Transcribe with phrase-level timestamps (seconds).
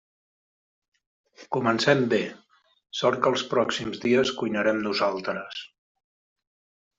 [1.57, 2.21] Comencem bé,
[3.01, 5.63] sort que els pròxims dies cuinarem nosaltres.